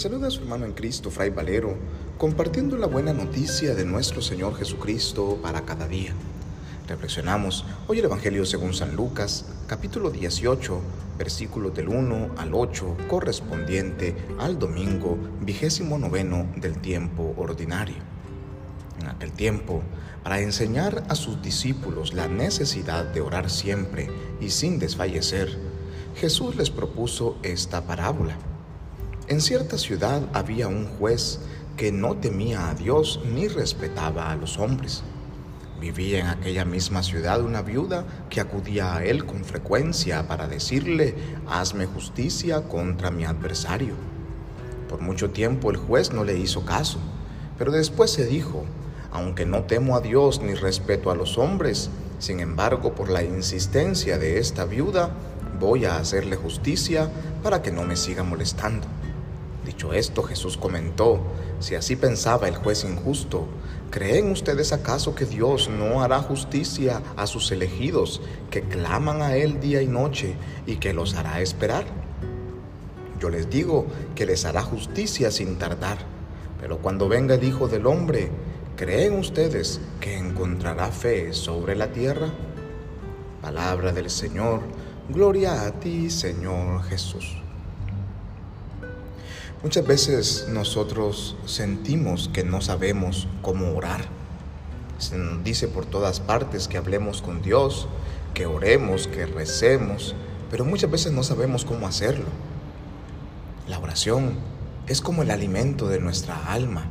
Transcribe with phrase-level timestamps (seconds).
[0.00, 1.76] Saluda a su hermano en Cristo, Fray Valero,
[2.16, 6.14] compartiendo la buena noticia de nuestro Señor Jesucristo para cada día.
[6.88, 10.80] Reflexionamos hoy el Evangelio según San Lucas, capítulo 18,
[11.18, 17.96] versículos del 1 al 8, correspondiente al domingo vigésimo noveno del tiempo ordinario.
[19.02, 19.82] En aquel tiempo,
[20.22, 24.08] para enseñar a sus discípulos la necesidad de orar siempre
[24.40, 25.58] y sin desfallecer,
[26.14, 28.38] Jesús les propuso esta parábola.
[29.30, 31.38] En cierta ciudad había un juez
[31.76, 35.04] que no temía a Dios ni respetaba a los hombres.
[35.80, 41.14] Vivía en aquella misma ciudad una viuda que acudía a él con frecuencia para decirle,
[41.48, 43.94] hazme justicia contra mi adversario.
[44.88, 46.98] Por mucho tiempo el juez no le hizo caso,
[47.56, 48.64] pero después se dijo,
[49.12, 54.18] aunque no temo a Dios ni respeto a los hombres, sin embargo por la insistencia
[54.18, 55.10] de esta viuda,
[55.60, 57.08] voy a hacerle justicia
[57.44, 58.88] para que no me siga molestando.
[59.64, 61.20] Dicho esto, Jesús comentó,
[61.58, 63.46] si así pensaba el juez injusto,
[63.90, 69.60] ¿creen ustedes acaso que Dios no hará justicia a sus elegidos que claman a Él
[69.60, 70.34] día y noche
[70.66, 71.84] y que los hará esperar?
[73.20, 75.98] Yo les digo que les hará justicia sin tardar,
[76.58, 78.30] pero cuando venga el Hijo del Hombre,
[78.76, 82.30] ¿creen ustedes que encontrará fe sobre la tierra?
[83.42, 84.60] Palabra del Señor,
[85.10, 87.42] gloria a ti Señor Jesús.
[89.62, 94.00] Muchas veces nosotros sentimos que no sabemos cómo orar.
[94.96, 97.86] Se nos dice por todas partes que hablemos con Dios,
[98.32, 100.14] que oremos, que recemos,
[100.50, 102.24] pero muchas veces no sabemos cómo hacerlo.
[103.68, 104.32] La oración
[104.86, 106.86] es como el alimento de nuestra alma.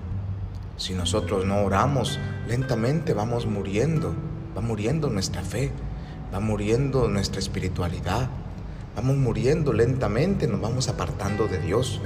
[0.78, 4.14] Si nosotros no oramos, lentamente vamos muriendo,
[4.56, 5.72] va muriendo nuestra fe,
[6.32, 8.30] va muriendo nuestra espiritualidad,
[8.96, 12.00] vamos muriendo lentamente, nos vamos apartando de Dios.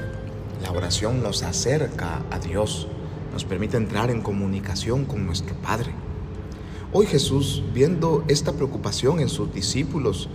[0.64, 2.88] La oración nos acerca a Dios,
[3.33, 5.92] nos permite entrar en comunicación con nuestro Padre.
[6.93, 10.30] Hoy Jesús, viendo esta preocupación en sus discípulos,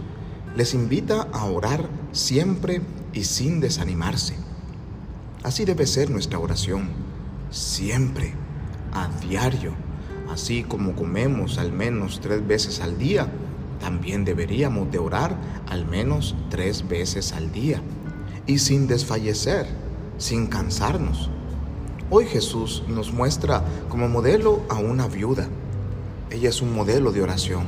[0.54, 2.82] les invita a orar siempre
[3.14, 4.36] y sin desanimarse.
[5.44, 6.90] Así debe ser nuestra oración,
[7.50, 8.34] siempre,
[8.92, 9.72] a diario,
[10.30, 13.32] así como comemos al menos tres veces al día,
[13.80, 15.34] también deberíamos de orar
[15.70, 17.80] al menos tres veces al día
[18.46, 19.87] y sin desfallecer
[20.18, 21.30] sin cansarnos.
[22.10, 25.48] Hoy Jesús nos muestra como modelo a una viuda.
[26.30, 27.64] Ella es un modelo de oración,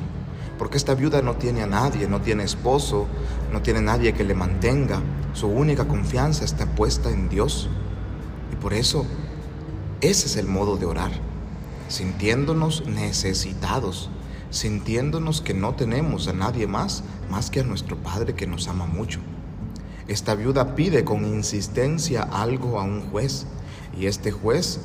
[0.59, 3.07] porque esta viuda no tiene a nadie, no tiene esposo,
[3.53, 5.01] no tiene nadie que le mantenga.
[5.33, 7.69] Su única confianza está puesta en Dios.
[8.53, 9.07] Y por eso,
[10.01, 11.13] ese es el modo de orar,
[11.89, 14.11] sintiéndonos necesitados,
[14.51, 18.87] sintiéndonos que no tenemos a nadie más más que a nuestro Padre que nos ama
[18.87, 19.21] mucho.
[20.09, 23.47] Esta viuda pide con insistencia algo a un juez
[23.99, 24.81] y este juez,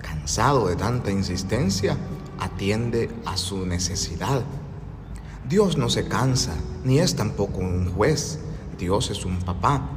[0.00, 1.96] cansado de tanta insistencia,
[2.38, 4.42] atiende a su necesidad.
[5.48, 6.54] Dios no se cansa,
[6.84, 8.38] ni es tampoco un juez.
[8.78, 9.88] Dios es un papá,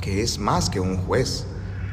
[0.00, 1.46] que es más que un juez.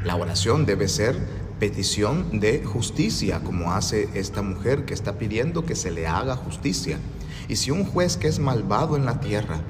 [0.04, 1.18] La oración debe ser
[1.60, 7.00] petición de justicia, como hace esta mujer que está pidiendo que se le haga justicia.
[7.48, 9.62] Y si un juez que es malvado en la tierra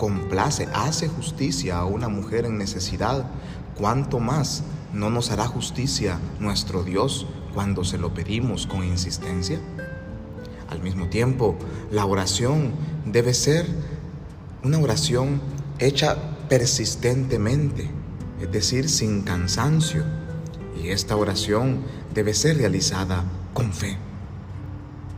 [0.00, 3.26] complace, hace justicia a una mujer en necesidad,
[3.76, 4.62] ¿cuánto más
[4.94, 9.60] no nos hará justicia nuestro Dios cuando se lo pedimos con insistencia?
[10.70, 11.54] Al mismo tiempo,
[11.90, 12.72] la oración
[13.04, 13.66] debe ser
[14.64, 15.42] una oración
[15.78, 16.16] hecha
[16.48, 17.90] persistentemente,
[18.40, 20.02] es decir, sin cansancio.
[20.82, 21.82] Y esta oración
[22.14, 23.22] debe ser realizada
[23.52, 23.98] con fe.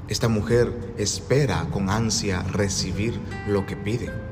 [0.09, 4.31] Esta mujer espera con ansia recibir lo que pide.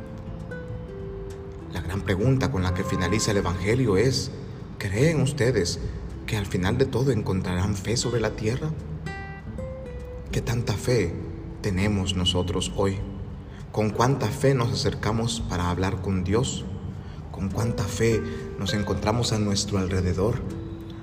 [1.90, 4.30] Gran pregunta con la que finaliza el Evangelio es,
[4.78, 5.80] ¿creen ustedes
[6.24, 8.70] que al final de todo encontrarán fe sobre la tierra?
[10.30, 11.12] ¿Qué tanta fe
[11.62, 12.98] tenemos nosotros hoy?
[13.72, 16.64] ¿Con cuánta fe nos acercamos para hablar con Dios?
[17.32, 18.22] ¿Con cuánta fe
[18.56, 20.36] nos encontramos a nuestro alrededor?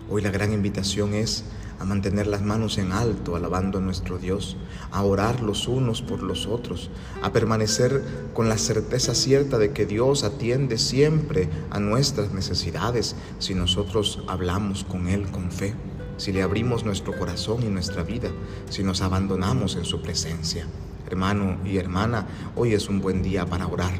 [0.09, 1.43] Hoy la gran invitación es
[1.79, 4.57] a mantener las manos en alto, alabando a nuestro Dios,
[4.91, 6.89] a orar los unos por los otros,
[7.21, 8.03] a permanecer
[8.33, 14.83] con la certeza cierta de que Dios atiende siempre a nuestras necesidades si nosotros hablamos
[14.83, 15.75] con Él con fe,
[16.17, 18.29] si le abrimos nuestro corazón y nuestra vida,
[18.69, 20.67] si nos abandonamos en su presencia.
[21.05, 23.93] Hermano y hermana, hoy es un buen día para orar,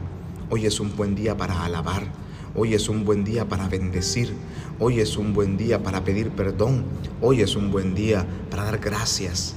[0.50, 4.34] hoy es un buen día para alabar Hoy es un buen día para bendecir.
[4.80, 6.86] Hoy es un buen día para pedir perdón.
[7.22, 9.56] Hoy es un buen día para dar gracias.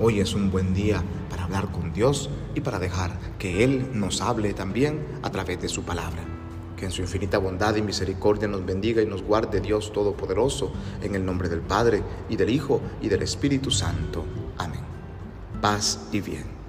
[0.00, 4.20] Hoy es un buen día para hablar con Dios y para dejar que Él nos
[4.20, 6.24] hable también a través de su palabra.
[6.76, 10.72] Que en su infinita bondad y misericordia nos bendiga y nos guarde Dios Todopoderoso,
[11.02, 14.24] en el nombre del Padre, y del Hijo, y del Espíritu Santo.
[14.58, 14.80] Amén.
[15.60, 16.61] Paz y bien.